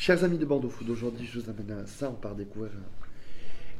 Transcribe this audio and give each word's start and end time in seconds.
Chers 0.00 0.24
amis 0.24 0.38
de 0.38 0.46
Bordeaux 0.46 0.70
Food, 0.70 0.88
aujourd'hui 0.88 1.26
je 1.30 1.38
vous 1.38 1.50
amène 1.50 1.72
à 1.72 1.84
ça, 1.84 2.08
on 2.08 2.14
part 2.14 2.34
découvrir 2.34 2.70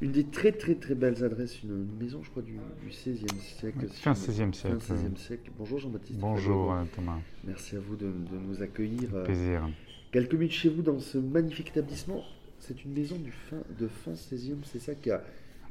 une 0.02 0.12
des 0.12 0.24
très 0.24 0.52
très 0.52 0.74
très 0.74 0.94
belles 0.94 1.24
adresses, 1.24 1.62
une, 1.62 1.86
maison 1.98 2.22
je 2.22 2.28
crois 2.28 2.42
du, 2.42 2.58
XVIe 2.86 3.24
siècle. 3.40 3.88
fin 3.88 4.12
16e 4.12 4.52
siècle. 4.52 4.80
Fin 4.80 4.96
16e 4.96 5.16
siècle. 5.16 5.50
Bonjour 5.56 5.78
Jean-Baptiste. 5.78 6.18
Bonjour 6.18 6.74
euh, 6.74 6.82
Thomas. 6.94 7.16
Merci 7.44 7.76
à 7.76 7.80
vous 7.80 7.96
de, 7.96 8.12
nous 8.46 8.62
accueillir. 8.62 9.08
Euh, 9.14 9.24
plaisir. 9.24 9.66
Quelques 10.12 10.34
minutes 10.34 10.52
chez 10.52 10.68
vous 10.68 10.82
dans 10.82 11.00
ce 11.00 11.16
magnifique 11.16 11.68
établissement. 11.68 12.22
C'est 12.58 12.84
une 12.84 12.92
maison 12.92 13.16
du 13.16 13.32
fin, 13.32 13.62
de 13.78 13.88
fin 13.88 14.12
16e, 14.12 14.56
c'est 14.64 14.78
ça 14.78 14.94
qui, 14.94 15.10
a, 15.10 15.22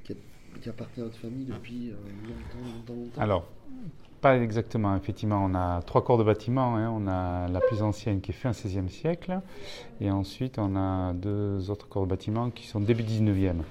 qui, 0.04 0.16
appartient 0.68 1.00
à 1.00 1.04
votre 1.04 1.20
famille 1.20 1.46
depuis 1.46 1.92
euh, 1.92 1.94
longtemps, 2.24 2.76
longtemps, 2.76 2.96
longtemps? 2.96 3.22
Alors, 3.22 3.48
pas 4.22 4.38
exactement. 4.38 4.96
Effectivement, 4.96 5.44
on 5.44 5.56
a 5.56 5.82
trois 5.82 6.04
corps 6.04 6.18
de 6.18 6.24
bâtiment. 6.24 6.76
Hein. 6.76 6.92
On 6.92 7.08
a 7.08 7.48
la 7.48 7.60
plus 7.60 7.82
ancienne 7.82 8.22
qui 8.22 8.32
est 8.32 8.34
fin 8.34 8.52
16e 8.52 8.90
siècle. 8.90 9.40
Et 10.02 10.12
ensuite, 10.12 10.60
on 10.60 10.76
a 10.76 11.14
deux 11.14 11.70
autres 11.70 11.88
corps 11.88 12.04
de 12.04 12.10
bâtiment 12.10 12.50
qui 12.50 12.68
sont 12.68 12.80
début 12.80 13.04
19e. 13.04 13.62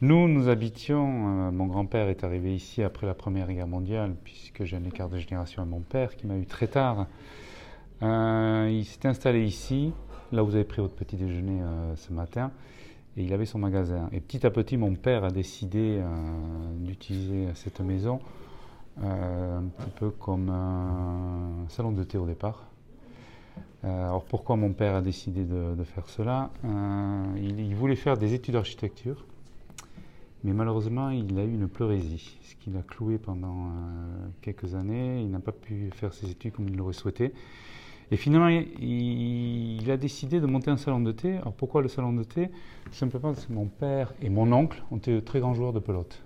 Nous, 0.00 0.28
nous 0.28 0.48
habitions, 0.48 1.48
euh, 1.48 1.50
mon 1.50 1.66
grand-père 1.66 2.08
est 2.08 2.22
arrivé 2.22 2.54
ici 2.54 2.84
après 2.84 3.04
la 3.04 3.14
Première 3.14 3.52
Guerre 3.52 3.66
mondiale, 3.66 4.14
puisque 4.22 4.62
j'ai 4.62 4.76
un 4.76 4.84
écart 4.84 5.08
de 5.08 5.18
génération 5.18 5.62
avec 5.62 5.72
mon 5.72 5.80
père 5.80 6.14
qui 6.14 6.28
m'a 6.28 6.36
eu 6.36 6.46
très 6.46 6.68
tard. 6.68 7.08
Euh, 8.02 8.68
il 8.70 8.84
s'est 8.84 9.08
installé 9.08 9.44
ici, 9.44 9.92
là 10.30 10.44
où 10.44 10.46
vous 10.46 10.54
avez 10.54 10.62
pris 10.62 10.80
votre 10.80 10.94
petit 10.94 11.16
déjeuner 11.16 11.62
euh, 11.62 11.96
ce 11.96 12.12
matin, 12.12 12.52
et 13.16 13.24
il 13.24 13.32
avait 13.32 13.44
son 13.44 13.58
magasin. 13.58 14.08
Et 14.12 14.20
petit 14.20 14.46
à 14.46 14.50
petit, 14.50 14.76
mon 14.76 14.94
père 14.94 15.24
a 15.24 15.30
décidé 15.32 16.00
d'utiliser 16.76 17.48
cette 17.54 17.80
maison 17.80 18.20
un 19.02 19.62
petit 19.76 19.90
peu 19.96 20.10
comme 20.10 20.48
un 20.48 21.68
salon 21.68 21.92
de 21.92 22.02
thé 22.02 22.18
au 22.18 22.26
départ. 22.26 22.64
alors 23.82 24.24
pourquoi 24.24 24.56
mon 24.56 24.72
père 24.72 24.96
a 24.96 25.02
décidé 25.02 25.44
de, 25.44 25.84
faire 25.84 26.08
cela 26.08 26.50
il 27.36 27.74
voulait 27.76 27.96
faire 27.96 28.16
des 28.16 28.34
études 28.34 28.54
d'architecture 28.54 29.24
mais 30.44 30.52
malheureusement, 30.52 31.10
il 31.10 31.38
a 31.38 31.44
eu 31.44 31.52
une 31.52 31.68
pleurésie, 31.68 32.38
ce 32.42 32.54
qui 32.54 32.70
l'a 32.70 32.82
cloué 32.82 33.18
pendant 33.18 33.66
euh, 33.66 34.28
quelques 34.40 34.74
années. 34.74 35.20
Il 35.20 35.30
n'a 35.30 35.40
pas 35.40 35.52
pu 35.52 35.90
faire 35.92 36.14
ses 36.14 36.30
études 36.30 36.52
comme 36.52 36.68
il 36.68 36.76
l'aurait 36.76 36.92
souhaité. 36.92 37.32
Et 38.10 38.16
finalement, 38.16 38.48
il, 38.48 39.90
a 39.90 39.96
décidé 39.96 40.40
de 40.40 40.46
monter 40.46 40.70
un 40.70 40.76
salon 40.76 41.00
de 41.00 41.12
thé. 41.12 41.36
Alors 41.38 41.52
pourquoi 41.52 41.82
le 41.82 41.88
salon 41.88 42.12
de 42.12 42.22
thé? 42.22 42.50
Simplement 42.92 43.32
parce 43.34 43.46
que 43.46 43.52
mon 43.52 43.66
père 43.66 44.14
et 44.22 44.30
mon 44.30 44.50
oncle 44.52 44.82
ont 44.90 44.96
été 44.96 45.12
de 45.12 45.20
très 45.20 45.40
grands 45.40 45.54
joueurs 45.54 45.72
de 45.72 45.80
pelote. 45.80 46.22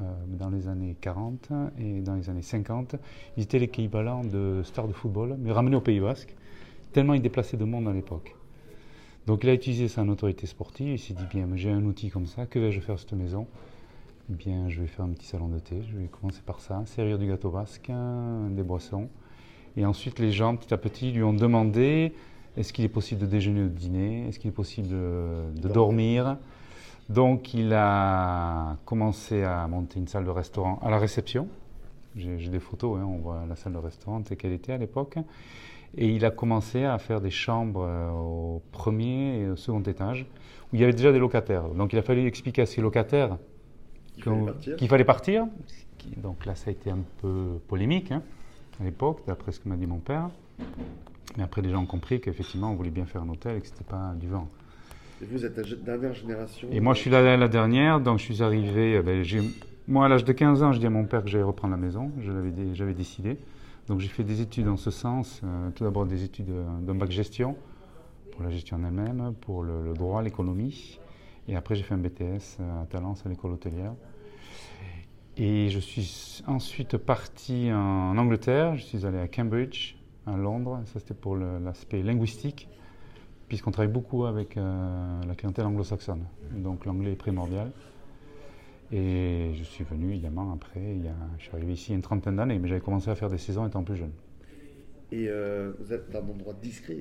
Euh, 0.00 0.12
dans 0.26 0.48
les 0.48 0.68
années 0.68 0.96
40 1.00 1.50
et 1.78 2.00
dans 2.00 2.14
les 2.14 2.30
années 2.30 2.42
50, 2.42 2.96
ils 3.36 3.42
étaient 3.42 3.58
l'équivalent 3.58 4.24
de 4.24 4.62
stars 4.64 4.88
de 4.88 4.92
football, 4.94 5.36
mais 5.38 5.52
ramenés 5.52 5.76
au 5.76 5.82
Pays 5.82 6.00
Basque, 6.00 6.34
tellement 6.92 7.12
ils 7.12 7.20
déplaçaient 7.20 7.58
de 7.58 7.64
monde 7.64 7.86
à 7.88 7.92
l'époque. 7.92 8.34
Donc 9.26 9.44
il 9.44 9.50
a 9.50 9.54
utilisé 9.54 9.88
sa 9.88 10.02
notoriété 10.02 10.46
sportive, 10.46 10.88
il 10.88 10.98
s'est 10.98 11.12
dit 11.12 11.26
bien, 11.30 11.46
j'ai 11.56 11.70
un 11.70 11.84
outil 11.84 12.08
comme 12.08 12.26
ça, 12.26 12.46
que 12.46 12.58
vais-je 12.58 12.80
faire 12.80 12.94
à 12.94 12.98
cette 12.98 13.12
maison? 13.12 13.46
Eh 14.30 14.34
Bien, 14.34 14.70
je 14.70 14.80
vais 14.80 14.86
faire 14.86 15.04
un 15.04 15.10
petit 15.10 15.26
salon 15.26 15.48
de 15.48 15.58
thé, 15.58 15.82
je 15.90 15.96
vais 15.96 16.06
commencer 16.06 16.40
par 16.44 16.60
ça, 16.60 16.82
servir 16.86 17.18
du 17.18 17.26
gâteau 17.26 17.50
basque, 17.50 17.90
des 18.50 18.62
boissons. 18.62 19.08
Et 19.76 19.84
ensuite, 19.84 20.18
les 20.18 20.32
gens, 20.32 20.56
petit 20.56 20.72
à 20.72 20.78
petit, 20.78 21.12
lui 21.12 21.22
ont 21.22 21.34
demandé 21.34 22.14
est-ce 22.56 22.72
qu'il 22.72 22.84
est 22.84 22.88
possible 22.88 23.20
de 23.20 23.26
déjeuner 23.26 23.62
ou 23.62 23.68
de 23.68 23.74
dîner? 23.74 24.28
Est-ce 24.28 24.38
qu'il 24.38 24.48
est 24.48 24.54
possible 24.54 24.88
de, 24.88 25.68
dormir? 25.68 26.38
Donc 27.08 27.54
il 27.54 27.72
a 27.74 28.76
commencé 28.84 29.42
à 29.42 29.66
monter 29.66 29.98
une 29.98 30.08
salle 30.08 30.24
de 30.24 30.30
restaurant 30.30 30.78
à 30.82 30.90
la 30.90 30.98
réception. 30.98 31.48
J'ai 32.14 32.48
des 32.48 32.60
photos, 32.60 32.98
hein, 32.98 33.06
on 33.06 33.18
voit 33.18 33.44
la 33.48 33.56
salle 33.56 33.72
de 33.72 33.78
restaurant 33.78 34.20
telle 34.22 34.36
qu'elle 34.36 34.52
était 34.52 34.72
à 34.72 34.78
l'époque. 34.78 35.16
Et 35.96 36.08
il 36.08 36.24
a 36.24 36.30
commencé 36.30 36.84
à 36.84 36.98
faire 36.98 37.20
des 37.20 37.30
chambres 37.30 37.84
euh, 37.86 38.10
au 38.10 38.62
premier 38.72 39.40
et 39.40 39.48
au 39.48 39.56
second 39.56 39.82
étage, 39.82 40.26
où 40.72 40.76
il 40.76 40.80
y 40.80 40.84
avait 40.84 40.92
déjà 40.92 41.12
des 41.12 41.18
locataires. 41.18 41.68
Donc 41.68 41.92
il 41.92 41.98
a 41.98 42.02
fallu 42.02 42.26
expliquer 42.26 42.62
à 42.62 42.66
ces 42.66 42.80
locataires 42.80 43.36
qu'il 44.16 44.88
fallait 44.88 45.04
partir. 45.04 45.46
Donc 46.16 46.46
là, 46.46 46.54
ça 46.54 46.70
a 46.70 46.72
été 46.72 46.90
un 46.90 47.00
peu 47.20 47.60
polémique 47.68 48.10
hein, 48.10 48.22
à 48.80 48.84
l'époque, 48.84 49.20
d'après 49.26 49.52
ce 49.52 49.60
que 49.60 49.68
m'a 49.68 49.76
dit 49.76 49.86
mon 49.86 49.98
père. 49.98 50.30
Mais 51.36 51.44
après, 51.44 51.62
les 51.62 51.70
gens 51.70 51.82
ont 51.82 51.86
compris 51.86 52.20
qu'effectivement, 52.20 52.70
on 52.70 52.74
voulait 52.74 52.90
bien 52.90 53.06
faire 53.06 53.22
un 53.22 53.28
hôtel 53.28 53.56
et 53.56 53.60
que 53.60 53.66
ce 53.66 53.72
n'était 53.72 53.84
pas 53.84 54.12
du 54.16 54.28
vent. 54.28 54.48
Et 55.22 55.24
vous 55.24 55.44
êtes 55.44 55.56
la 55.56 55.76
dernière 55.76 56.14
génération 56.14 56.68
Et 56.72 56.80
moi, 56.80 56.94
je 56.94 57.00
suis 57.00 57.10
la, 57.10 57.36
la 57.36 57.48
dernière, 57.48 58.00
donc 58.00 58.18
je 58.18 58.24
suis 58.24 58.42
arrivé. 58.42 58.96
Euh, 58.96 59.02
ben, 59.02 59.24
moi, 59.86 60.06
à 60.06 60.08
l'âge 60.08 60.24
de 60.24 60.32
15 60.32 60.62
ans, 60.64 60.72
je 60.72 60.80
dis 60.80 60.86
à 60.86 60.90
mon 60.90 61.04
père 61.04 61.22
que 61.22 61.30
j'allais 61.30 61.44
reprendre 61.44 61.74
la 61.74 61.80
maison. 61.80 62.10
J'avais 62.20 62.94
décidé. 62.94 63.38
Donc 63.88 64.00
j'ai 64.00 64.08
fait 64.08 64.22
des 64.22 64.40
études 64.40 64.68
en 64.68 64.76
ce 64.76 64.90
sens, 64.90 65.40
euh, 65.42 65.70
tout 65.74 65.82
d'abord 65.82 66.06
des 66.06 66.22
études 66.22 66.50
euh, 66.50 66.64
d'un 66.80 66.94
bac 66.94 67.10
gestion, 67.10 67.56
pour 68.30 68.44
la 68.44 68.50
gestion 68.50 68.76
en 68.76 68.84
elle-même, 68.84 69.34
pour 69.40 69.64
le, 69.64 69.92
droit, 69.94 70.22
l'économie, 70.22 71.00
et 71.48 71.56
après 71.56 71.74
j'ai 71.74 71.82
fait 71.82 71.94
un 71.94 71.98
BTS 71.98 72.60
à 72.60 72.86
Talence, 72.86 73.26
à 73.26 73.28
l'école 73.28 73.52
hôtelière. 73.52 73.92
Et 75.36 75.68
je 75.68 75.80
suis 75.80 76.44
ensuite 76.46 76.96
parti 76.96 77.70
en 77.72 78.16
Angleterre, 78.16 78.76
je 78.76 78.84
suis 78.84 79.04
allé 79.04 79.18
à 79.18 79.26
Cambridge, 79.26 79.96
à 80.26 80.36
Londres, 80.36 80.80
ça 80.84 81.00
c'était 81.00 81.14
pour 81.14 81.36
l'aspect 81.36 82.02
linguistique, 82.02 82.68
puisqu'on 83.52 83.70
travaille 83.70 83.92
beaucoup 83.92 84.24
avec 84.24 84.54
la 84.54 85.34
clientèle 85.36 85.66
anglo-saxonne, 85.66 86.24
donc 86.56 86.86
l'anglais 86.86 87.12
est 87.12 87.16
primordial. 87.16 87.70
Et 88.90 89.50
je 89.52 89.62
suis 89.62 89.84
venu 89.84 90.12
évidemment 90.12 90.54
après, 90.54 90.80
il 90.80 91.04
y 91.04 91.08
a, 91.08 91.14
je 91.36 91.42
suis 91.42 91.52
arrivé 91.54 91.74
ici 91.74 91.92
une 91.92 92.00
trentaine 92.00 92.36
d'années, 92.36 92.58
mais 92.58 92.66
j'avais 92.66 92.80
commencé 92.80 93.10
à 93.10 93.14
faire 93.14 93.28
des 93.28 93.36
saisons 93.36 93.66
étant 93.66 93.82
plus 93.82 93.96
jeune. 93.96 94.12
Et 95.10 95.26
euh, 95.28 95.72
vous 95.78 95.92
êtes 95.92 96.10
dans 96.10 96.20
un 96.20 96.30
endroit 96.30 96.54
discret. 96.62 96.96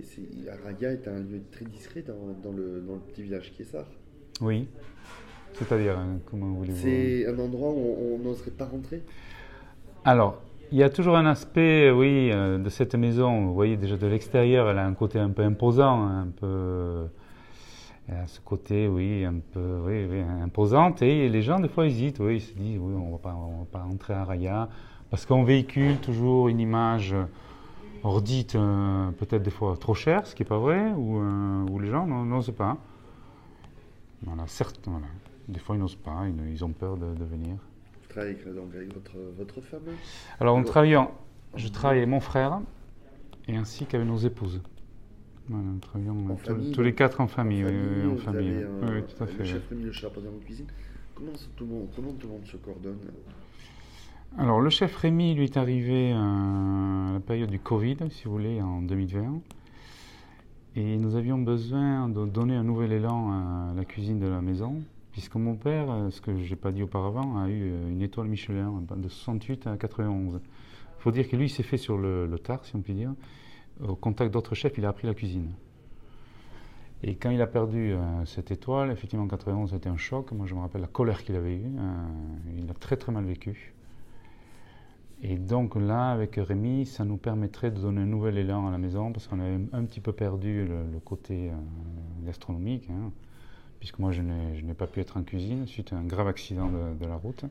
Araya 0.51 0.91
est 0.91 1.07
un 1.07 1.19
lieu 1.19 1.41
très 1.53 1.63
discret 1.63 2.01
dans, 2.01 2.51
le, 2.51 2.83
petit 3.07 3.23
village 3.23 3.53
qui 3.53 3.61
est 3.61 3.71
ça 3.71 3.87
Oui. 4.41 4.67
C'est-à-dire, 5.53 5.97
hein, 5.97 6.19
comment 6.25 6.51
voulez-vous 6.51 6.81
C'est 6.81 7.27
un 7.27 7.39
endroit 7.39 7.69
où 7.69 8.15
on 8.15 8.17
n'oserait 8.17 8.51
pas 8.51 8.65
rentrer? 8.65 9.03
Alors, 10.03 10.41
il 10.71 10.77
y 10.77 10.83
a 10.83 10.89
toujours 10.89 11.17
un 11.17 11.25
aspect, 11.25 11.91
oui, 11.91 12.29
euh, 12.31 12.57
de 12.57 12.69
cette 12.69 12.95
maison. 12.95 13.45
Vous 13.45 13.53
voyez, 13.53 13.77
déjà 13.77 13.97
de 13.97 14.07
l'extérieur, 14.07 14.69
elle 14.69 14.77
a 14.77 14.85
un 14.85 14.93
côté 14.93 15.19
un 15.19 15.29
peu 15.29 15.43
imposant, 15.43 16.03
un 16.07 16.27
peu 16.27 17.07
à 18.09 18.27
ce 18.27 18.39
côté, 18.41 18.87
oui, 18.87 19.23
un 19.25 19.39
peu 19.53 19.79
oui, 19.85 20.21
imposante. 20.43 21.01
Et 21.01 21.29
les 21.29 21.41
gens, 21.41 21.59
des 21.59 21.69
fois, 21.69 21.85
hésitent. 21.85 22.19
Oui, 22.19 22.37
ils 22.37 22.41
se 22.41 22.53
disent, 22.53 22.79
oui, 22.79 22.93
on 22.95 23.07
ne 23.07 23.11
va 23.11 23.65
pas 23.71 23.79
rentrer 23.79 24.13
à 24.13 24.23
Raya. 24.23 24.69
Parce 25.09 25.25
qu'on 25.25 25.43
véhicule 25.43 25.97
toujours 25.97 26.47
une 26.47 26.59
image 26.59 27.13
ordite, 28.03 28.55
euh, 28.55 29.11
peut-être 29.11 29.43
des 29.43 29.51
fois 29.51 29.75
trop 29.77 29.93
chère, 29.93 30.25
ce 30.25 30.35
qui 30.35 30.43
n'est 30.43 30.49
pas 30.49 30.57
vrai, 30.57 30.91
ou, 30.95 31.19
euh, 31.19 31.79
les 31.79 31.89
gens 31.89 32.05
n'osent 32.07 32.53
pas. 32.55 32.77
Voilà, 34.23 34.47
certes, 34.47 34.81
voilà. 34.85 35.07
Des 35.47 35.59
fois, 35.59 35.75
ils 35.75 35.79
n'osent 35.79 35.95
pas, 35.95 36.23
ils, 36.27 36.63
ont 36.63 36.71
peur 36.71 36.97
de, 36.97 37.23
venir. 37.23 37.57
Travaillez 38.11 38.35
donc 38.53 38.75
avec 38.75 38.93
votre, 38.93 39.17
votre 39.37 39.61
femme 39.61 39.81
Alors, 40.39 40.55
on 40.55 40.63
travaille, 40.63 40.97
je 41.55 41.67
travaille 41.69 41.99
avec 41.99 42.09
mon 42.09 42.19
frère, 42.19 42.59
et 43.47 43.55
ainsi 43.55 43.85
qu'avec 43.85 44.07
nos 44.07 44.17
épouses 44.17 44.61
nous 45.49 45.79
travaillons 45.79 46.37
tous, 46.73 46.81
les 46.81 46.93
quatre 46.93 47.21
en 47.21 47.27
famille. 47.27 47.63
En 47.63 48.17
famille, 48.17 48.65
oui, 48.83 49.03
tout 49.03 49.23
à 49.23 49.27
fait. 49.27 49.39
Le 49.39 49.45
chef 49.45 49.69
Rémi, 49.69 49.83
le 49.83 49.91
chef 49.91 50.17
en 50.17 50.45
cuisine. 50.45 50.67
Comment 51.15 51.31
tout, 51.55 51.65
le 51.65 51.71
monde, 51.71 51.87
comment 51.95 52.13
tout 52.13 52.27
le 52.27 52.33
monde 52.33 52.45
se 52.45 52.57
coordonne 52.57 52.99
Alors, 54.37 54.61
le 54.61 54.69
chef 54.69 54.95
Rémi, 54.95 55.35
lui, 55.35 55.45
est 55.45 55.57
arrivé 55.57 56.13
à 56.13 57.13
la 57.13 57.19
période 57.19 57.49
du 57.49 57.59
Covid, 57.59 57.97
si 58.09 58.25
vous 58.25 58.31
voulez, 58.31 58.61
en 58.61 58.81
2020. 58.81 59.41
Et 60.77 60.97
nous 60.97 61.15
avions 61.15 61.37
besoin 61.37 62.07
de 62.07 62.25
donner 62.25 62.55
un 62.55 62.63
nouvel 62.63 62.93
élan 62.93 63.31
à 63.31 63.73
la 63.75 63.83
cuisine 63.83 64.19
de 64.19 64.27
la 64.27 64.41
maison, 64.41 64.81
puisque 65.11 65.35
mon 65.35 65.55
père, 65.55 66.07
ce 66.09 66.21
que 66.21 66.35
je 66.37 66.49
n'ai 66.49 66.55
pas 66.55 66.71
dit 66.71 66.83
auparavant, 66.83 67.39
a 67.39 67.49
eu 67.49 67.69
une 67.89 68.01
étoile 68.01 68.27
Michelin 68.27 68.83
de 68.95 69.09
68 69.09 69.67
à 69.67 69.77
91. 69.77 70.41
Il 70.43 71.01
faut 71.01 71.11
dire 71.11 71.27
que 71.27 71.35
lui, 71.35 71.49
s'est 71.49 71.63
fait 71.63 71.77
sur 71.77 71.97
le, 71.97 72.27
le 72.27 72.39
tard, 72.39 72.63
si 72.65 72.75
on 72.75 72.81
peut 72.81 72.93
dire 72.93 73.13
au 73.79 73.95
contact 73.95 74.31
d'autres 74.31 74.55
chefs, 74.55 74.77
il 74.77 74.85
a 74.85 74.89
appris 74.89 75.07
la 75.07 75.13
cuisine. 75.13 75.51
Et 77.03 77.15
quand 77.15 77.31
il 77.31 77.41
a 77.41 77.47
perdu 77.47 77.93
euh, 77.93 78.25
cette 78.25 78.51
étoile, 78.51 78.91
effectivement 78.91 79.25
en 79.25 79.27
91, 79.27 79.71
c'était 79.71 79.89
un 79.89 79.97
choc. 79.97 80.31
Moi, 80.33 80.45
je 80.45 80.53
me 80.53 80.59
rappelle 80.59 80.81
la 80.81 80.87
colère 80.87 81.23
qu'il 81.23 81.35
avait 81.35 81.55
eue. 81.55 81.65
Euh, 81.65 82.59
il 82.59 82.69
a 82.69 82.73
très 82.75 82.95
très 82.95 83.11
mal 83.11 83.25
vécu. 83.25 83.73
Et 85.23 85.37
donc 85.37 85.75
là, 85.75 86.11
avec 86.11 86.35
Rémi, 86.35 86.85
ça 86.85 87.05
nous 87.05 87.17
permettrait 87.17 87.71
de 87.71 87.79
donner 87.79 88.01
un 88.01 88.07
nouvel 88.07 88.37
élan 88.37 88.67
à 88.67 88.71
la 88.71 88.77
maison 88.77 89.11
parce 89.11 89.27
qu'on 89.27 89.39
avait 89.39 89.59
un 89.71 89.85
petit 89.85 89.99
peu 89.99 90.13
perdu 90.13 90.65
le, 90.65 90.99
côté 90.99 91.49
euh, 91.49 91.53
gastronomique, 92.25 92.89
hein, 92.89 93.11
puisque 93.81 93.97
moi, 93.97 94.11
je 94.11 94.21
n'ai 94.21 94.75
pas 94.75 94.85
pu 94.85 94.99
être 94.99 95.17
en 95.17 95.23
cuisine 95.23 95.65
suite 95.65 95.91
à 95.91 95.97
un 95.97 96.03
grave 96.03 96.27
accident 96.27 96.69
de 96.69 97.05
la 97.05 97.15
route. 97.15 97.45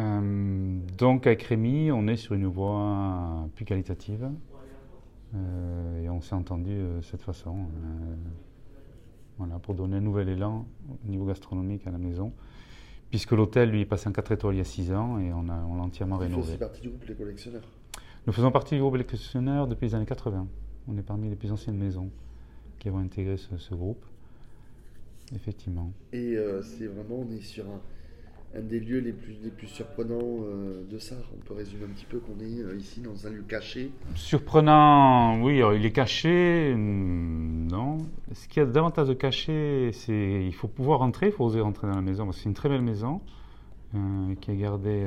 Euh, 0.00 0.78
donc 0.98 1.28
avec 1.28 1.42
Rémi, 1.44 1.92
on 1.92 2.08
est 2.08 2.16
sur 2.16 2.34
une 2.34 2.46
voie 2.46 3.48
plus 3.54 3.64
qualitative 3.64 4.28
euh, 5.34 6.02
et 6.02 6.10
on 6.10 6.20
s'est 6.20 6.34
entendu 6.34 6.74
de 6.74 7.00
cette 7.00 7.22
façon. 7.22 7.56
Euh, 7.56 8.14
voilà, 9.38 9.60
pour 9.60 9.74
donner 9.74 9.98
un 9.98 10.00
nouvel 10.00 10.30
élan 10.30 10.66
au 11.04 11.08
niveau 11.08 11.26
gastronomique 11.26 11.86
à 11.86 11.92
la 11.92 11.98
maison. 11.98 12.32
Puisque 13.10 13.30
l'hôtel, 13.30 13.70
lui, 13.70 13.82
est 13.82 13.86
passé 13.86 14.08
en 14.08 14.12
4 14.12 14.32
étoiles 14.32 14.56
il 14.56 14.58
y 14.58 14.62
a 14.62 14.64
6 14.64 14.92
ans 14.92 15.20
et 15.20 15.32
on, 15.32 15.48
a, 15.48 15.64
on 15.70 15.76
l'a 15.76 15.82
entièrement 15.82 16.16
rénové. 16.16 16.42
Vous 16.42 16.48
faites 16.48 16.58
partie 16.58 16.80
du 16.80 16.88
groupe 16.88 17.04
Les 17.04 17.14
Collectionneurs 17.14 17.68
Nous 18.26 18.32
faisons 18.32 18.50
partie 18.50 18.74
du 18.74 18.80
groupe 18.80 18.96
Les 18.96 19.04
Collectionneurs 19.04 19.68
depuis 19.68 19.86
les 19.86 19.94
années 19.94 20.06
80. 20.06 20.48
On 20.88 20.98
est 20.98 21.02
parmi 21.02 21.28
les 21.28 21.36
plus 21.36 21.52
anciennes 21.52 21.76
maisons 21.76 22.10
qui 22.80 22.88
vont 22.88 22.98
intégrer 22.98 23.36
ce, 23.36 23.56
ce 23.56 23.74
groupe. 23.74 24.04
Effectivement. 25.34 25.92
Et 26.12 26.36
euh, 26.36 26.62
c'est 26.62 26.86
vraiment, 26.86 27.24
on 27.28 27.30
est 27.36 27.40
sur 27.42 27.64
un, 27.66 27.80
un 28.58 28.62
des 28.62 28.78
lieux 28.80 29.00
les 29.00 29.12
plus, 29.12 29.36
les 29.42 29.50
plus 29.50 29.66
surprenants 29.66 30.20
euh, 30.44 30.84
de 30.88 30.98
ça. 30.98 31.16
On 31.36 31.44
peut 31.44 31.54
résumer 31.54 31.84
un 31.84 31.88
petit 31.94 32.04
peu 32.06 32.18
qu'on 32.20 32.38
est 32.40 32.60
euh, 32.62 32.76
ici 32.76 33.00
dans 33.00 33.26
un 33.26 33.30
lieu 33.30 33.42
caché. 33.46 33.90
Surprenant, 34.14 35.42
oui, 35.42 35.56
alors, 35.58 35.74
il 35.74 35.84
est 35.84 35.90
caché, 35.92 36.72
hmm, 36.74 37.66
non. 37.70 37.98
Ce 38.32 38.46
qu'il 38.46 38.62
y 38.62 38.66
a 38.66 38.68
davantage 38.68 39.08
de 39.08 39.14
caché, 39.14 39.90
c'est 39.92 40.44
il 40.46 40.54
faut 40.54 40.68
pouvoir 40.68 41.00
rentrer, 41.00 41.26
il 41.26 41.32
faut 41.32 41.44
oser 41.44 41.60
rentrer 41.60 41.88
dans 41.88 41.96
la 41.96 42.02
maison, 42.02 42.30
c'est 42.32 42.44
une 42.44 42.54
très 42.54 42.68
belle 42.68 42.82
maison 42.82 43.20
qui 44.42 44.50
a 44.50 44.54
gardé 44.54 45.06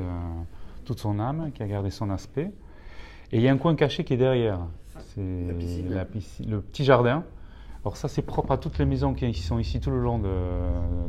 toute 0.84 0.98
son 0.98 1.20
âme, 1.20 1.52
qui 1.54 1.62
a 1.62 1.68
gardé 1.68 1.90
son 1.90 2.10
aspect. 2.10 2.50
Et 3.30 3.36
il 3.36 3.42
y 3.42 3.46
a 3.48 3.52
un 3.52 3.56
coin 3.56 3.76
caché 3.76 4.02
qui 4.02 4.14
est 4.14 4.16
derrière. 4.16 4.66
C'est 5.14 5.46
La 5.46 5.54
piscine. 5.54 5.90
la 5.94 6.04
piscine- 6.04 6.50
le 6.50 6.60
petit 6.60 6.84
jardin. 6.84 7.24
Alors 7.84 7.96
ça, 7.96 8.08
c'est 8.08 8.22
propre 8.22 8.52
à 8.52 8.58
toutes 8.58 8.78
les 8.78 8.84
maisons 8.84 9.14
qui 9.14 9.32
sont 9.34 9.58
ici 9.58 9.80
tout 9.80 9.90
le 9.90 10.00
long 10.00 10.18
de, 10.18 10.28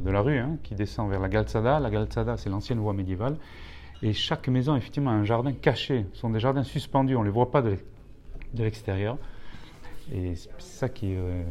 de 0.04 0.10
la 0.10 0.22
rue, 0.22 0.38
hein, 0.38 0.58
qui 0.64 0.74
descend 0.74 1.10
vers 1.10 1.20
la 1.20 1.28
Galzada. 1.28 1.80
La 1.80 1.90
Galzada, 1.90 2.38
c'est 2.38 2.50
l'ancienne 2.50 2.80
voie 2.80 2.94
médiévale. 2.94 3.36
Et 4.04 4.14
chaque 4.14 4.48
maison, 4.48 4.76
effectivement, 4.76 5.12
a 5.12 5.14
un 5.14 5.26
jardin 5.26 5.52
caché. 5.52 6.06
Ce 6.14 6.20
sont 6.22 6.30
des 6.30 6.40
jardins 6.40 6.64
suspendus, 6.64 7.16
on 7.16 7.20
ne 7.22 7.26
les 7.26 7.32
voit 7.32 7.52
pas 7.52 7.62
de 7.62 7.70
l'ex- 7.72 7.84
de 8.54 8.64
l'extérieur. 8.64 9.18
Et 10.14 10.36
c'est 10.36 10.50
ça 10.60 10.88
qui 10.90 11.12
est 11.12 11.18
euh, 11.18 11.44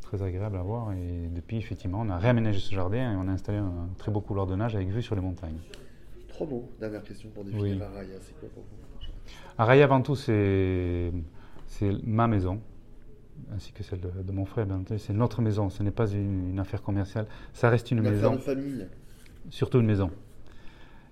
très 0.00 0.22
agréable 0.22 0.56
à 0.56 0.62
voir. 0.62 0.92
Et 0.92 1.28
depuis, 1.34 1.56
effectivement, 1.58 2.00
on 2.02 2.08
a 2.08 2.16
réaménagé 2.16 2.60
ce 2.60 2.72
jardin 2.74 3.12
et 3.12 3.16
on 3.16 3.26
a 3.28 3.32
installé 3.32 3.58
un 3.58 3.88
très 3.98 4.12
beau 4.12 4.20
couloir 4.20 4.46
de 4.46 4.54
nage 4.54 4.76
avec 4.76 4.88
vue 4.88 5.02
sur 5.02 5.16
les 5.16 5.20
montagnes. 5.20 5.58
Trop 6.28 6.46
bon. 6.46 6.62
Dernière 6.78 7.02
question 7.02 7.28
pour 7.34 7.42
définir 7.44 7.64
Oui. 7.64 7.78
la 7.78 7.88
Raya. 7.88 8.14
C'est 8.20 8.38
quoi 8.38 8.48
pour 8.54 8.62
vous 8.62 8.78
Araya, 9.58 9.84
avant 9.84 10.00
tout, 10.02 10.14
c'est 10.14 11.10
ma 12.04 12.26
maison, 12.28 12.60
ainsi 13.54 13.72
que 13.72 13.82
celle 13.82 14.00
de, 14.00 14.10
de 14.22 14.32
mon 14.32 14.44
frère. 14.44 14.66
bien 14.66 14.76
entendu. 14.76 14.98
C'est 15.00 15.12
notre 15.12 15.42
maison, 15.42 15.70
ce 15.70 15.82
n'est 15.82 15.90
pas 15.90 16.06
une, 16.10 16.50
une 16.50 16.58
affaire 16.58 16.82
commerciale. 16.82 17.26
Ça 17.52 17.68
reste 17.70 17.90
une, 17.90 17.98
Une 17.98 18.06
affaire 18.06 18.30
maison, 18.30 18.34
de 18.34 18.40
famille. 18.40 18.86
surtout 19.50 19.80
une 19.80 19.86
maison. 19.86 20.10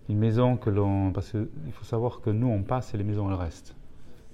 Une 0.08 0.18
maison 0.18 0.56
que 0.56 0.70
l'on. 0.70 1.12
Parce 1.12 1.30
qu'il 1.30 1.48
faut 1.72 1.84
savoir 1.84 2.20
que 2.20 2.30
nous, 2.30 2.48
on 2.48 2.62
passe 2.62 2.94
et 2.94 2.96
les 2.98 3.04
maisons, 3.04 3.28
elles 3.28 3.36
restent. 3.36 3.74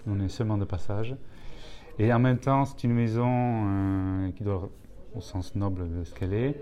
On 0.06 0.20
est 0.20 0.28
seulement 0.28 0.58
de 0.58 0.64
passage. 0.64 1.16
Et 1.98 2.12
en 2.12 2.18
même 2.18 2.38
temps, 2.38 2.64
c'est 2.64 2.84
une 2.84 2.94
maison 2.94 3.26
euh, 3.28 4.30
qui 4.32 4.42
doit, 4.44 4.68
au 5.14 5.20
sens 5.20 5.54
noble 5.54 5.88
de 5.98 6.04
ce 6.04 6.14
qu'elle 6.14 6.32
est, 6.32 6.56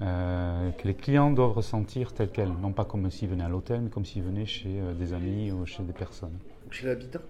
euh, 0.00 0.70
que 0.70 0.86
les 0.86 0.94
clients 0.94 1.30
doivent 1.32 1.52
ressentir 1.52 2.12
telle 2.12 2.30
qu'elle. 2.30 2.50
Non 2.62 2.72
pas 2.72 2.84
comme 2.84 3.10
s'ils 3.10 3.28
venaient 3.28 3.44
à 3.44 3.48
l'hôtel, 3.48 3.80
mais 3.82 3.90
comme 3.90 4.04
s'ils 4.04 4.22
venaient 4.22 4.46
chez 4.46 4.80
euh, 4.80 4.94
des 4.94 5.12
amis 5.12 5.50
ou 5.52 5.66
chez 5.66 5.82
des 5.82 5.92
personnes. 5.92 6.38
Chez 6.70 6.86
l'habitant? 6.86 7.20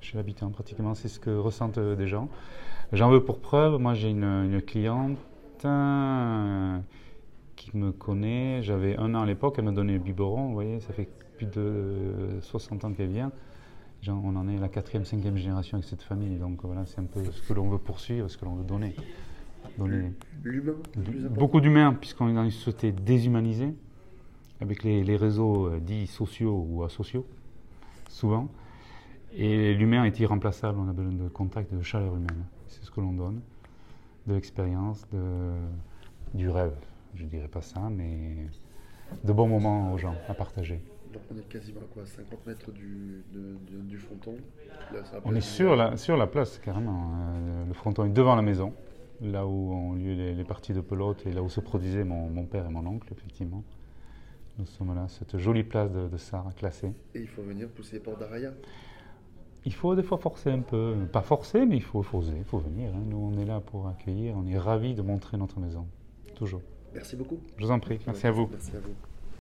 Chez 0.00 0.16
l'habitant, 0.16 0.50
pratiquement, 0.50 0.94
c'est 0.94 1.08
ce 1.08 1.18
que 1.18 1.30
ressentent 1.30 1.78
euh, 1.78 1.96
des 1.96 2.06
gens. 2.06 2.28
J'en 2.92 3.10
veux 3.10 3.24
pour 3.24 3.40
preuve, 3.40 3.78
moi 3.78 3.94
j'ai 3.94 4.10
une, 4.10 4.24
une 4.24 4.62
cliente 4.62 5.18
euh, 5.64 6.78
qui 7.56 7.76
me 7.76 7.90
connaît, 7.90 8.62
j'avais 8.62 8.96
un 8.96 9.14
an 9.14 9.22
à 9.22 9.26
l'époque, 9.26 9.56
elle 9.58 9.64
m'a 9.64 9.72
donné 9.72 9.94
le 9.94 9.98
biberon, 9.98 10.48
vous 10.48 10.54
voyez, 10.54 10.80
ça 10.80 10.92
fait 10.92 11.08
plus 11.36 11.46
de 11.46 12.38
60 12.40 12.84
ans 12.84 12.92
qu'elle 12.92 13.10
vient. 13.10 13.32
Genre, 14.02 14.20
on 14.24 14.36
en 14.36 14.46
est 14.48 14.58
la 14.58 14.68
quatrième, 14.68 15.04
cinquième 15.04 15.36
génération 15.36 15.78
avec 15.78 15.88
cette 15.88 16.02
famille, 16.02 16.36
donc 16.36 16.60
voilà, 16.62 16.86
c'est 16.86 17.00
un 17.00 17.04
peu 17.04 17.24
ce 17.24 17.42
que 17.42 17.54
l'on 17.54 17.68
veut 17.68 17.78
poursuivre, 17.78 18.28
ce 18.28 18.36
que 18.36 18.44
l'on 18.44 18.54
veut 18.54 18.64
donner. 18.64 18.94
donner 19.78 20.12
beaucoup 21.30 21.60
d'humains, 21.60 21.92
puisqu'on 21.94 22.28
est 22.28 22.34
dans 22.34 22.44
une 22.44 22.50
société 22.50 22.92
déshumanisée, 22.92 23.74
avec 24.60 24.84
les, 24.84 25.02
les 25.02 25.16
réseaux 25.16 25.66
euh, 25.66 25.80
dits 25.80 26.06
sociaux 26.06 26.66
ou 26.68 26.84
asociaux, 26.84 27.26
souvent. 28.08 28.48
Et 29.34 29.74
l'humain 29.74 30.04
est 30.04 30.18
irremplaçable, 30.20 30.78
on 30.78 30.88
a 30.88 30.92
besoin 30.92 31.12
de 31.12 31.28
contact, 31.28 31.72
de 31.74 31.82
chaleur 31.82 32.14
humaine. 32.16 32.44
C'est 32.68 32.82
ce 32.84 32.90
que 32.90 33.00
l'on 33.00 33.12
donne, 33.12 33.40
de 34.26 34.34
l'expérience, 34.34 35.06
de, 35.12 35.52
du 36.34 36.48
rêve. 36.48 36.74
Je 37.14 37.24
ne 37.24 37.28
dirais 37.28 37.48
pas 37.48 37.62
ça, 37.62 37.80
mais 37.90 38.46
de 39.24 39.32
bons 39.32 39.48
moments 39.48 39.92
aux 39.92 39.98
gens 39.98 40.14
à 40.28 40.34
partager. 40.34 40.80
Donc 41.12 41.22
on 41.32 41.38
est 41.38 41.48
quasiment 41.48 41.80
à 41.80 41.84
quoi 41.92 42.04
50 42.06 42.46
mètres 42.46 42.72
du, 42.72 43.22
de- 43.32 43.56
de- 43.70 43.82
du 43.82 43.98
fronton? 43.98 44.36
Là, 44.92 45.00
On 45.24 45.34
est 45.34 45.40
sur 45.40 45.76
la, 45.76 45.96
sur 45.96 46.16
la 46.16 46.26
place, 46.26 46.58
carrément. 46.58 47.12
Euh, 47.14 47.64
le 47.66 47.72
fronton 47.74 48.04
est 48.04 48.10
devant 48.10 48.36
la 48.36 48.42
maison, 48.42 48.72
là 49.22 49.46
où 49.46 49.72
ont 49.72 49.92
lieu 49.94 50.14
les, 50.14 50.34
les 50.34 50.44
parties 50.44 50.72
de 50.72 50.80
pelote 50.80 51.24
et 51.26 51.32
là 51.32 51.42
où 51.42 51.48
se 51.48 51.60
produisaient 51.60 52.04
mon, 52.04 52.28
mon 52.28 52.44
père 52.44 52.66
et 52.66 52.70
mon 52.70 52.86
oncle, 52.86 53.12
effectivement. 53.12 53.62
Nous 54.58 54.66
sommes 54.66 54.94
là, 54.94 55.06
cette 55.08 55.36
jolie 55.38 55.62
place 55.64 55.90
de, 55.90 56.08
de 56.08 56.16
Sarre 56.16 56.54
classée. 56.54 56.92
Et 57.14 57.20
il 57.20 57.28
faut 57.28 57.42
venir 57.42 57.68
pousser 57.68 57.96
les 57.96 58.00
portes 58.02 58.20
d'Araya. 58.20 58.52
Il 59.66 59.74
faut 59.74 59.94
des 59.96 60.02
fois 60.04 60.16
forcer 60.16 60.50
un 60.50 60.60
peu, 60.60 60.94
pas 61.12 61.22
forcer, 61.22 61.66
mais 61.66 61.76
il 61.76 61.82
faut, 61.82 62.04
oser, 62.12 62.32
il 62.38 62.44
faut 62.44 62.58
venir. 62.58 62.90
hein. 62.94 63.02
Nous, 63.10 63.18
on 63.18 63.36
est 63.38 63.44
là 63.44 63.60
pour 63.60 63.88
accueillir, 63.88 64.34
on 64.36 64.46
est 64.46 64.56
ravis 64.58 64.94
de 64.94 65.02
montrer 65.02 65.36
notre 65.36 65.58
maison, 65.60 65.86
toujours. 66.36 66.62
Merci 66.94 67.16
beaucoup. 67.16 67.38
Je 67.58 67.64
vous 67.64 67.70
en 67.72 67.80
prie, 67.80 67.98
merci 68.06 68.26
à 68.26 68.30
vous. 68.30 68.48
Merci 68.50 68.70
à 68.76 68.78
vous. 68.80 68.94